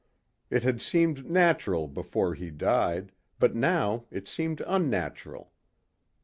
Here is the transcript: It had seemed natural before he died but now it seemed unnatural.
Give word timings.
It 0.49 0.63
had 0.63 0.81
seemed 0.81 1.29
natural 1.29 1.87
before 1.87 2.33
he 2.33 2.49
died 2.49 3.11
but 3.37 3.53
now 3.55 4.05
it 4.09 4.27
seemed 4.27 4.63
unnatural. 4.65 5.51